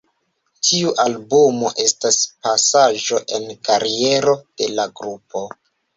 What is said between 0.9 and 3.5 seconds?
albumo estas pasaĵo en